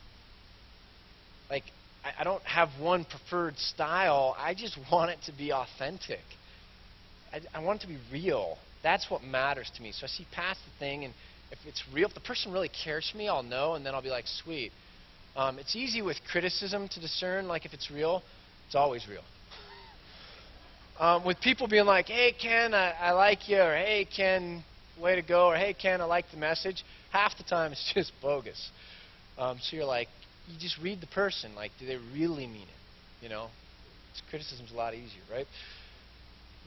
[1.51, 1.65] Like
[2.05, 4.35] I, I don't have one preferred style.
[4.39, 6.21] I just want it to be authentic.
[7.33, 8.57] I, I want it to be real.
[8.83, 9.93] That's what matters to me.
[9.93, 11.13] So I see past the thing, and
[11.53, 14.03] if it's real, if the person really cares for me, I'll know, and then I'll
[14.03, 14.73] be like, sweet.
[15.37, 18.23] Um, it's easy with criticism to discern, like if it's real,
[18.71, 19.25] it's always real.
[21.01, 24.63] Um, with people being like, hey, Ken, I, I like you, or hey, Ken,
[25.03, 28.13] way to go, or hey, Ken, I like the message, half the time it's just
[28.23, 28.71] bogus.
[29.37, 30.07] Um, so you're like,
[30.47, 31.57] you just read the person.
[31.57, 33.23] Like, do they really mean it?
[33.25, 33.49] You know,
[34.31, 35.47] criticism's a lot easier, right?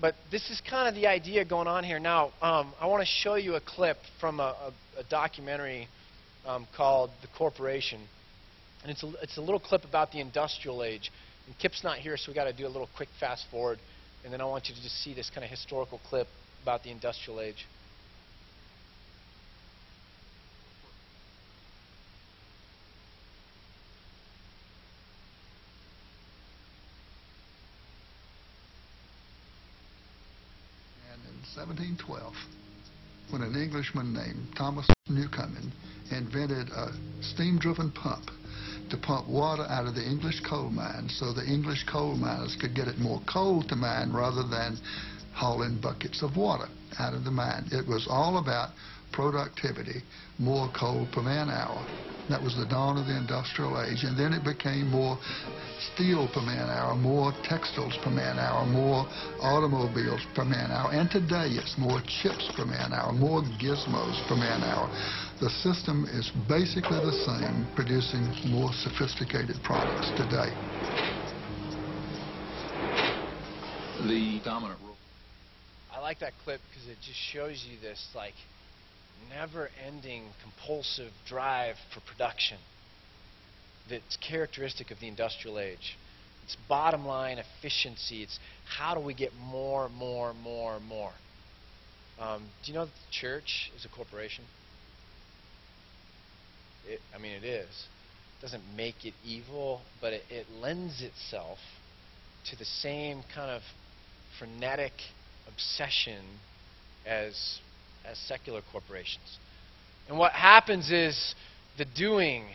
[0.01, 1.99] But this is kind of the idea going on here.
[1.99, 5.87] Now, um, I want to show you a clip from a, a, a documentary
[6.45, 8.01] um, called The Corporation.
[8.81, 11.09] And it's a, it's a little clip about the industrial age.
[11.47, 13.79] And Kip's not here, so we got to do a little quick fast forward.
[14.23, 16.27] And then I want you to just see this kind of historical clip
[16.62, 17.65] about the industrial age.
[31.12, 32.34] And in 1712
[33.34, 35.71] when an Englishman named Thomas Newcomen
[36.12, 38.29] invented a steam-driven pump
[38.89, 42.76] to pump water out of the English coal mines so the English coal miners could
[42.76, 44.78] get it more coal to mine rather than
[45.34, 46.67] hauling buckets of water
[47.00, 47.65] out of the mine.
[47.72, 48.69] It was all about
[49.13, 50.02] productivity,
[50.39, 51.86] more coal per man hour.
[52.30, 54.04] That was the dawn of the industrial age.
[54.04, 55.19] And then it became more
[55.91, 59.04] steel per man hour, more textiles per man hour, more
[59.43, 60.91] automobiles per man hour.
[60.95, 64.88] And today it's more chips per man hour, more gizmos per man hour.
[65.43, 70.56] The system is basically the same, producing more sophisticated products today.
[74.08, 74.97] The dominant rule.
[75.91, 78.34] I like that clip because it just shows you this, like,
[79.29, 82.57] never-ending compulsive drive for production
[83.89, 85.97] that's characteristic of the industrial age.
[86.43, 88.23] It's bottom line efficiency.
[88.23, 91.13] It's how do we get more, more, more, more.
[92.19, 94.43] Um, do you know that the church is a corporation?
[96.88, 97.69] It, I mean, it is.
[97.69, 101.59] It doesn't make it evil, but it, it lends itself
[102.49, 103.62] to the same kind of
[104.38, 104.93] frenetic
[105.47, 106.23] obsession
[107.05, 107.59] as
[108.05, 109.37] as secular corporations.
[110.07, 111.35] And what happens is
[111.77, 112.45] the doing,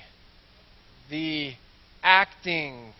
[1.10, 1.52] the
[2.02, 2.92] acting,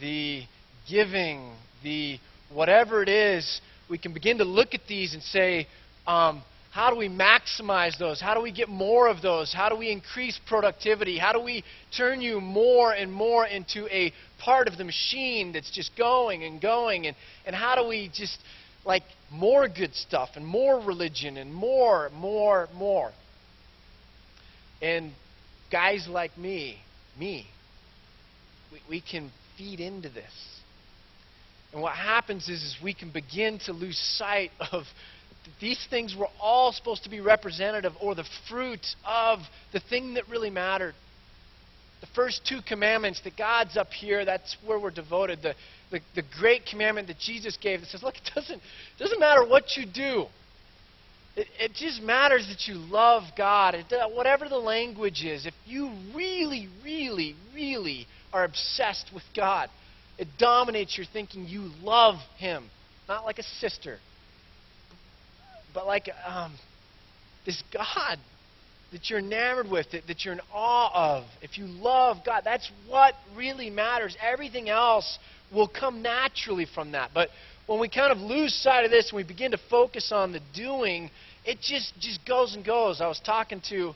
[0.00, 0.42] the
[0.88, 2.18] giving, the
[2.52, 5.66] whatever it is, we can begin to look at these and say,
[6.06, 6.42] um,
[6.74, 8.20] how do we maximize those?
[8.20, 9.54] How do we get more of those?
[9.54, 11.18] How do we increase productivity?
[11.18, 11.62] How do we
[11.96, 16.60] turn you more and more into a part of the machine that's just going and
[16.60, 17.06] going?
[17.06, 17.14] And,
[17.46, 18.38] and how do we just,
[18.84, 23.12] like, more good stuff and more religion and more, more, more?
[24.82, 25.12] And
[25.70, 26.78] guys like me,
[27.18, 27.46] me,
[28.72, 30.32] we, we can feed into this.
[31.72, 34.84] And what happens is, is we can begin to lose sight of
[35.60, 39.40] these things were all supposed to be representative or the fruit of
[39.72, 40.94] the thing that really mattered.
[42.04, 45.40] The first two commandments that God's up here, that's where we're devoted.
[45.40, 45.54] The,
[45.90, 49.42] the, the great commandment that Jesus gave that says, look, it doesn't, it doesn't matter
[49.42, 50.26] what you do.
[51.34, 53.74] It, it just matters that you love God.
[53.74, 59.70] It, whatever the language is, if you really, really, really are obsessed with God,
[60.18, 61.46] it dominates your thinking.
[61.46, 62.68] You love Him,
[63.08, 63.96] not like a sister,
[65.72, 66.54] but like um,
[67.46, 68.18] this God
[68.94, 71.24] that you're enamored with, that, that you're in awe of.
[71.42, 74.16] If you love God, that's what really matters.
[74.22, 75.18] Everything else
[75.52, 77.10] will come naturally from that.
[77.12, 77.28] But
[77.66, 80.40] when we kind of lose sight of this and we begin to focus on the
[80.54, 81.10] doing,
[81.44, 83.00] it just, just goes and goes.
[83.00, 83.94] I was talking to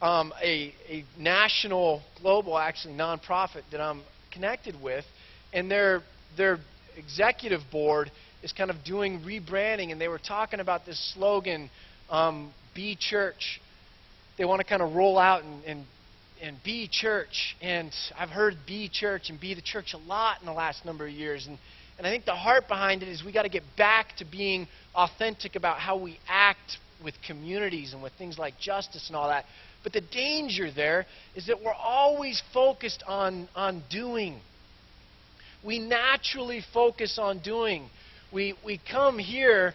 [0.00, 5.04] um, a, a national, global, actually, nonprofit that I'm connected with,
[5.52, 6.00] and their,
[6.38, 6.60] their
[6.96, 8.10] executive board
[8.42, 11.68] is kind of doing rebranding, and they were talking about this slogan,
[12.08, 13.60] um, "Be Church."
[14.40, 15.84] They want to kind of roll out and, and
[16.40, 17.54] and be church.
[17.60, 21.06] And I've heard be church and be the church a lot in the last number
[21.06, 21.46] of years.
[21.46, 21.58] And,
[21.98, 24.66] and I think the heart behind it is we got to get back to being
[24.94, 29.44] authentic about how we act with communities and with things like justice and all that.
[29.82, 31.04] But the danger there
[31.36, 34.40] is that we're always focused on, on doing.
[35.62, 37.90] We naturally focus on doing
[38.32, 39.74] we, we come here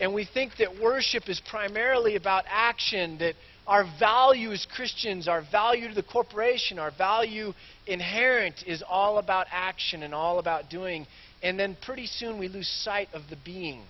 [0.00, 3.34] and we think that worship is primarily about action, that
[3.66, 7.52] our value as Christians, our value to the corporation, our value
[7.86, 11.06] inherent is all about action and all about doing.
[11.42, 13.82] And then pretty soon we lose sight of the being.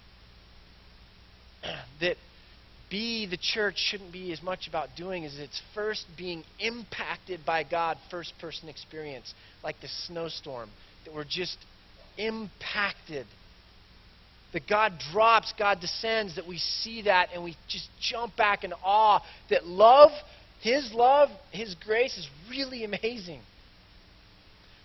[2.01, 2.17] that
[2.91, 7.65] be the church shouldn't be as much about doing as it's first being impacted by
[7.65, 9.33] God, first person experience,
[9.65, 10.69] like the snowstorm,
[11.07, 11.57] that we're just
[12.19, 13.27] impacted
[14.53, 18.73] that God drops, God descends, that we see that and we just jump back in
[18.85, 20.11] awe that love,
[20.61, 23.41] His love, His grace is really amazing.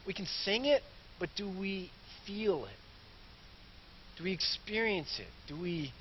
[0.05, 0.81] We can sing it,
[1.19, 1.91] but do we
[2.25, 2.71] feel it?
[4.17, 5.27] Do we experience it?
[5.47, 5.91] Do we,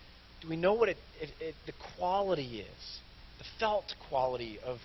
[0.41, 2.99] do we know what it, it, it, the quality is?
[3.39, 4.79] The felt quality of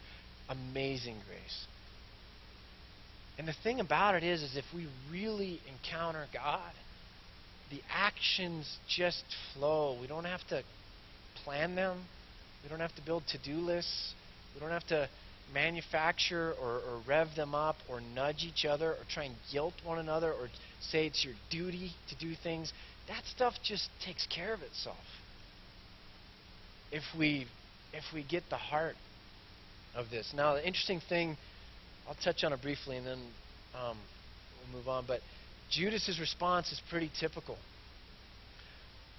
[0.50, 1.65] amazing grace.
[3.38, 6.74] And the thing about it is, is if we really encounter God,
[7.72, 9.98] the actions just flow.
[10.00, 10.64] We don't have to
[11.44, 11.98] plan them.
[12.64, 14.14] We don't have to build to do lists.
[14.54, 15.10] We don't have to
[15.54, 20.00] manufacture or, or, rev them up or nudge each other or try and guilt one
[20.00, 20.48] another or
[20.80, 22.72] say it's your duty to do things.
[23.08, 24.96] That stuff just takes care of itself.
[26.92, 27.48] If we
[27.94, 28.96] if we get the heart
[29.94, 30.34] of this.
[30.34, 31.36] Now the interesting thing,
[32.08, 33.20] I'll touch on it briefly and then
[33.76, 33.98] um,
[34.72, 35.06] we'll move on.
[35.06, 35.20] But
[35.72, 37.58] Judas's response is pretty typical.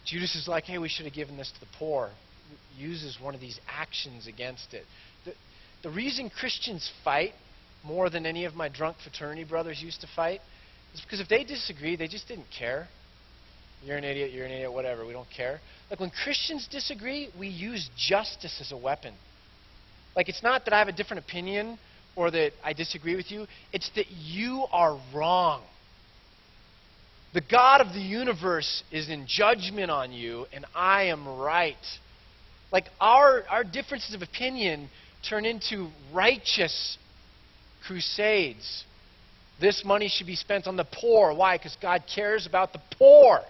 [0.05, 2.11] Judas is like, hey, we should have given this to the poor.
[2.77, 4.85] Uses one of these actions against it.
[5.25, 5.33] The,
[5.83, 7.33] the reason Christians fight
[7.85, 10.41] more than any of my drunk fraternity brothers used to fight
[10.95, 12.89] is because if they disagree, they just didn't care.
[13.85, 15.61] You're an idiot, you're an idiot, whatever, we don't care.
[15.91, 19.15] Like when Christians disagree, we use justice as a weapon.
[20.15, 21.79] Like it's not that I have a different opinion
[22.15, 25.63] or that I disagree with you, it's that you are wrong.
[27.33, 31.77] The God of the universe is in judgment on you, and I am right.
[32.71, 34.91] Like our, our differences of opinion
[35.29, 36.99] turn into righteous
[37.87, 38.85] crusades.
[39.61, 41.35] This money should be spent on the poor.
[41.35, 41.57] Why?
[41.57, 43.41] Because God cares about the poor.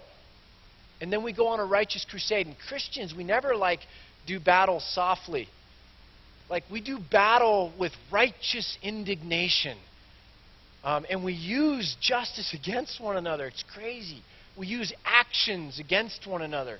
[1.00, 2.46] And then we go on a righteous crusade.
[2.46, 3.80] And Christians, we never like
[4.26, 5.48] do battle softly.
[6.48, 9.76] Like we do battle with righteous indignation.
[10.84, 13.46] Um, and we use justice against one another.
[13.46, 14.22] It's crazy.
[14.56, 16.78] We use actions against one another.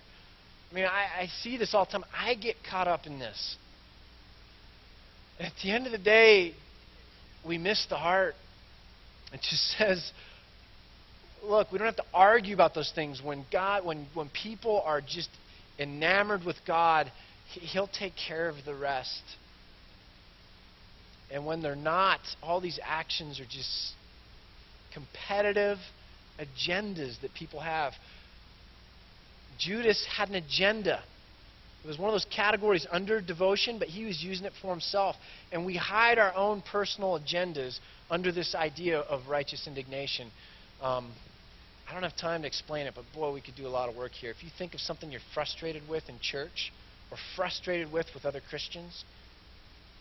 [0.70, 2.04] I mean, I, I see this all the time.
[2.16, 3.56] I get caught up in this.
[5.38, 6.54] At the end of the day,
[7.46, 8.34] we miss the heart.
[9.32, 10.12] It just says,
[11.42, 13.20] look, we don't have to argue about those things.
[13.22, 15.30] When God, when, when people are just
[15.78, 17.10] enamored with God,
[17.50, 19.22] He'll take care of the rest.
[21.32, 23.92] And when they're not, all these actions are just
[24.92, 25.78] competitive
[26.38, 27.94] agendas that people have.
[29.58, 31.02] Judas had an agenda.
[31.84, 35.16] It was one of those categories under devotion, but he was using it for himself.
[35.50, 37.78] And we hide our own personal agendas
[38.10, 40.30] under this idea of righteous indignation.
[40.80, 41.10] Um,
[41.88, 43.96] I don't have time to explain it, but boy, we could do a lot of
[43.96, 44.30] work here.
[44.30, 46.72] If you think of something you're frustrated with in church
[47.10, 49.04] or frustrated with with other Christians,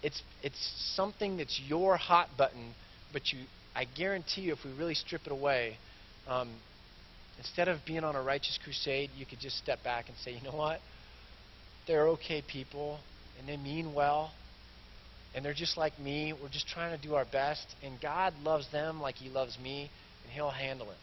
[0.04, 2.74] it's, it's something that's your hot button,
[3.14, 3.40] but you,
[3.76, 5.78] I guarantee you, if we really strip it away,
[6.28, 6.50] um,
[7.38, 10.42] instead of being on a righteous crusade, you could just step back and say, you
[10.42, 10.80] know what?
[11.88, 13.00] They're okay people,
[13.40, 14.32] and they mean well,
[15.34, 16.34] and they're just like me.
[16.34, 19.90] We're just trying to do our best, and God loves them like He loves me,
[20.24, 20.98] and He'll handle it.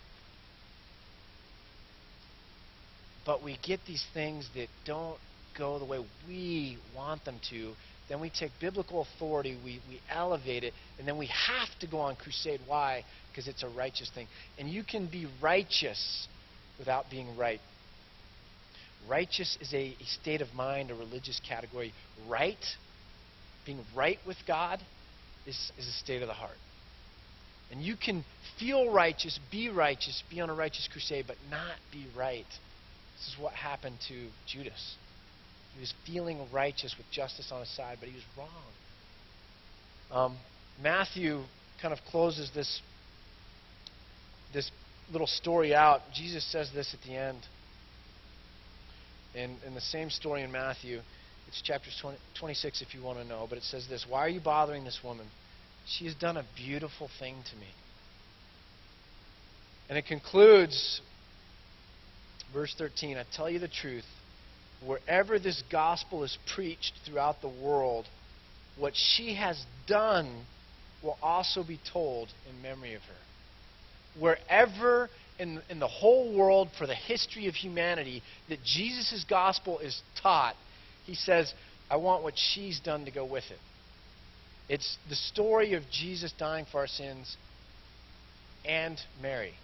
[3.25, 5.19] But we get these things that don't
[5.57, 7.73] go the way we want them to.
[8.09, 11.99] Then we take biblical authority, we, we elevate it, and then we have to go
[11.99, 12.61] on crusade.
[12.67, 13.05] Why?
[13.31, 14.27] Because it's a righteous thing.
[14.59, 16.27] And you can be righteous
[16.79, 17.61] without being right.
[19.09, 21.93] Righteous is a, a state of mind, a religious category.
[22.27, 22.57] Right,
[23.67, 24.81] being right with God,
[25.47, 26.57] is, is a state of the heart.
[27.71, 28.25] And you can
[28.59, 32.47] feel righteous, be righteous, be on a righteous crusade, but not be right.
[33.19, 34.97] This is what happened to Judas.
[35.79, 38.49] He was feeling righteous with justice on his side, but he was wrong.
[40.11, 40.37] Um,
[40.83, 41.45] Matthew
[41.81, 42.81] kind of closes this,
[44.53, 44.73] this
[45.13, 46.01] little story out.
[46.13, 47.39] Jesus says this at the end.
[49.37, 50.99] In, in the same story in Matthew,
[51.47, 54.29] it's chapter 20, 26 if you want to know, but it says this Why are
[54.29, 55.29] you bothering this woman?
[55.87, 57.69] She has done a beautiful thing to me.
[59.89, 61.01] And it concludes,
[62.53, 64.05] verse 13 I tell you the truth,
[64.85, 68.07] wherever this gospel is preached throughout the world,
[68.77, 70.45] what she has done
[71.03, 74.21] will also be told in memory of her.
[74.21, 75.09] Wherever
[75.39, 80.55] in, in the whole world for the history of humanity that Jesus' gospel is taught,
[81.07, 81.53] he says,
[81.91, 83.59] I want what she's done to go with it.
[84.69, 87.37] It's the story of Jesus dying for our sins
[88.65, 89.55] and Mary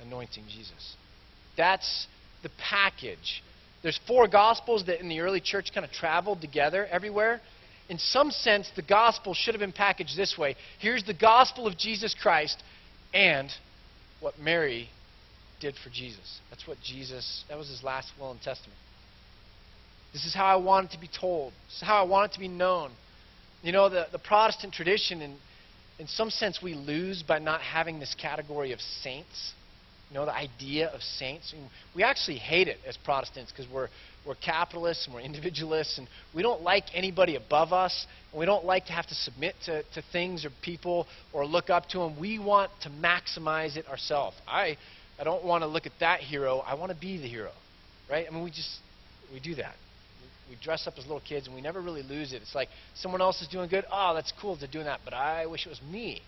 [0.00, 0.96] anointing Jesus.
[1.56, 2.06] That's
[2.42, 3.42] the package.
[3.82, 7.40] There's four gospels that in the early church kind of traveled together everywhere.
[7.88, 10.56] In some sense, the gospel should have been packaged this way.
[10.78, 12.62] Here's the gospel of Jesus Christ
[13.12, 13.50] and
[14.20, 14.88] what Mary
[15.60, 16.40] did for Jesus.
[16.50, 18.78] That's what Jesus, that was his last will and testament.
[20.12, 21.52] This is how I want it to be told.
[21.68, 22.90] This is how I want it to be known.
[23.62, 25.36] You know, the, the Protestant tradition, in,
[25.98, 29.52] in some sense, we lose by not having this category of saints.
[30.10, 31.52] You know, the idea of saints.
[31.52, 33.88] Mean, we actually hate it as Protestants because we're,
[34.26, 38.64] we're capitalists and we're individualists and we don't like anybody above us and we don't
[38.64, 42.18] like to have to submit to, to things or people or look up to them.
[42.18, 44.36] We want to maximize it ourselves.
[44.48, 44.76] I,
[45.18, 46.58] I don't want to look at that hero.
[46.58, 47.52] I want to be the hero.
[48.10, 48.26] Right?
[48.28, 48.78] I mean, we just,
[49.32, 49.76] we do that
[50.50, 52.42] we dress up as little kids and we never really lose it.
[52.42, 53.84] It's like someone else is doing good.
[53.90, 56.20] Oh, that's cool they're doing that, but I wish it was me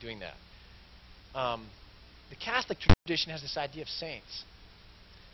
[0.00, 1.38] doing that.
[1.38, 1.66] Um,
[2.30, 4.44] the Catholic tradition has this idea of saints.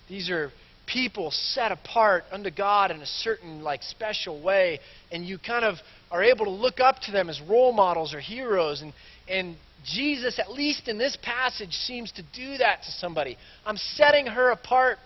[0.09, 0.53] These are
[0.87, 4.81] people set apart unto God in a certain like special way,
[5.11, 5.77] and you kind of
[6.11, 8.83] are able to look up to them as role models or heroes.
[8.83, 8.93] And
[9.29, 13.37] and Jesus, at least in this passage, seems to do that to somebody.
[13.67, 14.99] I'm setting her apart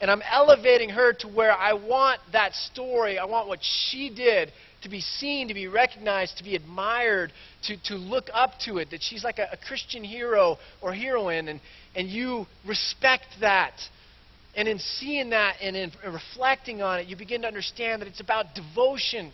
[0.00, 4.52] and I'm elevating her to where I want that story, I want what she did
[4.82, 7.32] to be seen, to be recognized, to be admired,
[7.64, 11.48] to, to look up to it, that she's like a, a Christian hero or heroine,
[11.48, 11.60] and,
[11.94, 13.74] and you respect that.
[14.54, 18.20] And in seeing that and in reflecting on it, you begin to understand that it's
[18.20, 19.32] about devotion.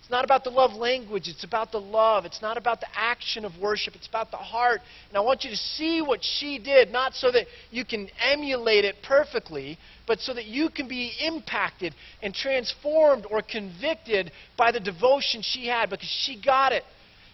[0.00, 2.26] It's not about the love language, it's about the love.
[2.26, 4.82] It's not about the action of worship, it's about the heart.
[5.08, 8.84] And I want you to see what she did, not so that you can emulate
[8.84, 14.80] it perfectly, but so that you can be impacted and transformed or convicted by the
[14.80, 16.84] devotion she had because she got it.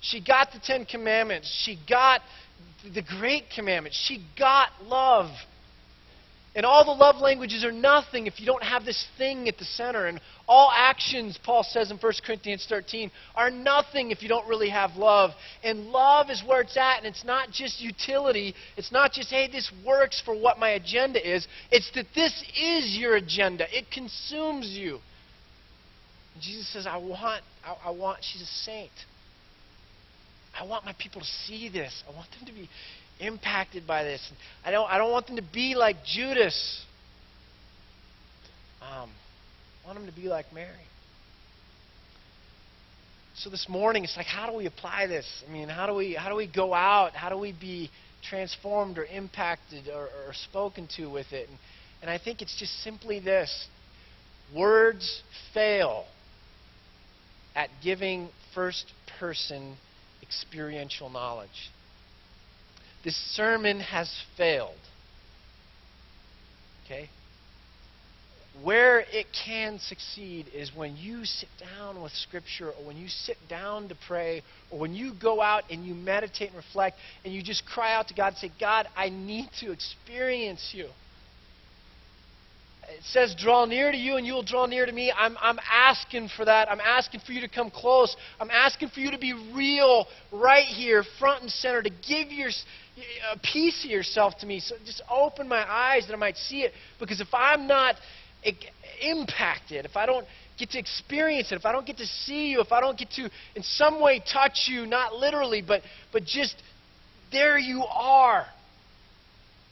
[0.00, 2.22] She got the Ten Commandments, she got
[2.94, 5.30] the great commandments, she got love.
[6.54, 9.64] And all the love languages are nothing if you don't have this thing at the
[9.64, 10.06] center.
[10.06, 14.70] And all actions, Paul says in 1 Corinthians 13, are nothing if you don't really
[14.70, 15.30] have love.
[15.62, 16.98] And love is where it's at.
[16.98, 18.54] And it's not just utility.
[18.76, 21.46] It's not just, hey, this works for what my agenda is.
[21.70, 23.66] It's that this is your agenda.
[23.70, 24.98] It consumes you.
[26.34, 28.90] And Jesus says, I want, I, I want, she's a saint.
[30.58, 32.02] I want my people to see this.
[32.10, 32.68] I want them to be
[33.20, 34.20] impacted by this.
[34.64, 36.84] I don't, I don't want them to be like Judas.
[38.82, 39.10] Um,
[39.84, 40.68] I want them to be like Mary.
[43.36, 45.26] So this morning, it's like, how do we apply this?
[45.48, 47.12] I mean, how do we how do we go out?
[47.12, 47.90] How do we be
[48.22, 51.48] transformed or impacted or, or spoken to with it?
[51.48, 51.58] And,
[52.02, 53.68] and I think it's just simply this:
[54.54, 55.22] words
[55.54, 56.04] fail
[57.54, 59.76] at giving first-person
[60.22, 61.70] experiential knowledge.
[63.04, 64.74] This sermon has failed.
[66.84, 67.08] Okay?
[68.62, 73.36] Where it can succeed is when you sit down with Scripture, or when you sit
[73.48, 77.42] down to pray, or when you go out and you meditate and reflect, and you
[77.42, 80.88] just cry out to God and say, God, I need to experience you.
[82.90, 85.12] It says, draw near to you and you will draw near to me.
[85.16, 86.70] I'm, I'm asking for that.
[86.70, 88.16] I'm asking for you to come close.
[88.40, 92.50] I'm asking for you to be real right here, front and center, to give your,
[93.32, 94.60] a piece of yourself to me.
[94.60, 96.72] So just open my eyes that I might see it.
[96.98, 97.94] Because if I'm not
[99.00, 100.26] impacted, if I don't
[100.58, 103.10] get to experience it, if I don't get to see you, if I don't get
[103.12, 105.82] to in some way touch you, not literally, but,
[106.12, 106.56] but just
[107.32, 108.46] there you are,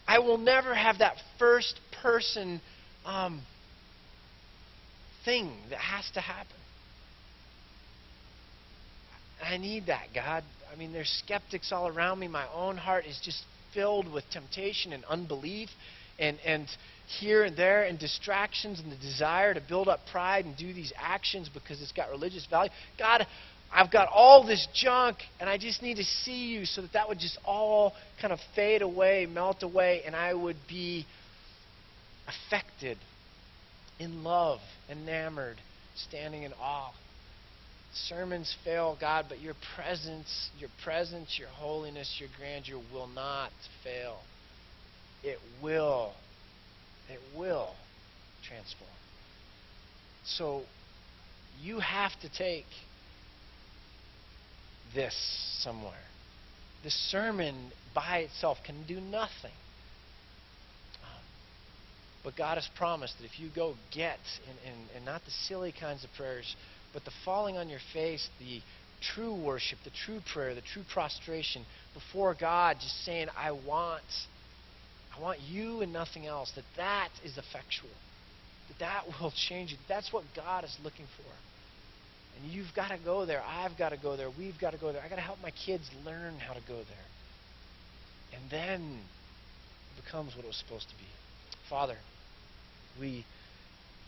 [0.07, 2.61] I will never have that first person
[3.09, 3.41] um,
[5.25, 6.53] thing that has to happen.
[9.43, 10.45] I need that, God.
[10.71, 12.29] I mean, there's skeptics all around me.
[12.29, 13.43] My own heart is just
[13.73, 15.71] filled with temptation and unbelief
[16.19, 16.67] and, and
[17.19, 20.93] here and there and distractions and the desire to build up pride and do these
[20.97, 22.71] actions because it's got religious value.
[22.99, 23.27] God,
[23.73, 27.09] I've got all this junk and I just need to see you so that that
[27.09, 31.07] would just all kind of fade away, melt away, and I would be
[32.29, 32.99] affected,
[33.99, 35.57] in love, enamored,
[35.97, 36.93] standing in awe.
[37.95, 43.51] Sermons fail, God, but your presence, your presence, your holiness, your grandeur will not
[43.83, 44.19] fail
[45.23, 46.13] it will,
[47.09, 47.75] it will
[48.47, 48.91] transform.
[50.25, 50.63] So
[51.61, 52.67] you have to take
[54.95, 55.15] this
[55.61, 55.93] somewhere.
[56.85, 59.53] The sermon by itself can do nothing.
[62.29, 65.73] But God has promised that if you go get, and, and, and not the silly
[65.73, 66.57] kinds of prayers,
[66.93, 68.61] but the falling on your face, the
[69.01, 71.65] true worship, the true prayer, the true prostration
[71.95, 74.03] before God, just saying, I want
[75.17, 76.53] I want you and nothing else.
[76.55, 77.97] That that is effectual.
[78.69, 79.79] That that will change you.
[79.89, 81.33] That's what God is looking for.
[82.37, 83.43] And you've got to go there.
[83.43, 84.29] I've got to go there.
[84.29, 85.01] We've got to go there.
[85.03, 87.09] I've got to help my kids learn how to go there.
[88.35, 88.99] And then
[89.97, 91.09] it becomes what it was supposed to be.
[91.71, 91.97] Father,
[93.01, 93.25] we,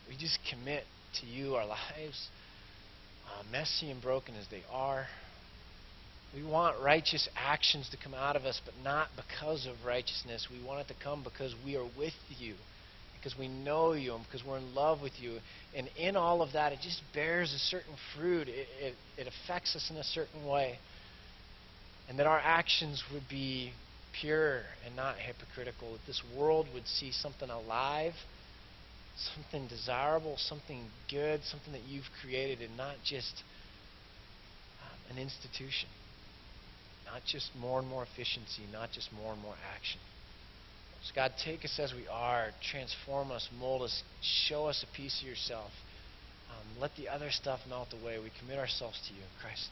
[0.09, 0.84] we just commit
[1.20, 2.28] to you our lives,
[3.26, 5.07] uh, messy and broken as they are.
[6.34, 10.47] We want righteous actions to come out of us, but not because of righteousness.
[10.51, 12.55] We want it to come because we are with you,
[13.16, 15.38] because we know you, and because we're in love with you.
[15.76, 18.49] And in all of that, it just bears a certain fruit.
[18.49, 20.78] It, it, it affects us in a certain way.
[22.09, 23.72] And that our actions would be
[24.20, 25.93] pure and not hypocritical.
[25.93, 28.14] That this world would see something alive,
[29.35, 33.43] something desirable, something good, something that you've created, and not just
[34.83, 35.89] um, an institution.
[37.07, 40.01] Not just more and more efficiency, not just more and more action.
[41.03, 45.21] So, God, take us as we are, transform us, mold us, show us a piece
[45.21, 45.73] of yourself.
[46.51, 48.18] Um, let the other stuff melt away.
[48.18, 49.71] We commit ourselves to you in Christ.